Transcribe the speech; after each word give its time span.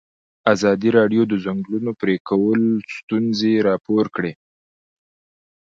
ازادي 0.53 0.89
راډیو 0.97 1.23
د 1.27 1.29
د 1.31 1.33
ځنګلونو 1.45 1.91
پرېکول 2.01 2.61
ستونزې 2.97 3.53
راپور 3.67 4.05
کړي. 4.15 4.33